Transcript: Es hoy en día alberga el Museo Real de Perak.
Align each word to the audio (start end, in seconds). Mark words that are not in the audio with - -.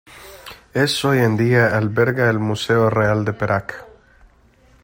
Es 0.73 1.05
hoy 1.05 1.19
en 1.19 1.37
día 1.37 1.77
alberga 1.77 2.27
el 2.31 2.39
Museo 2.39 2.89
Real 2.89 3.23
de 3.23 3.33
Perak. 3.33 3.85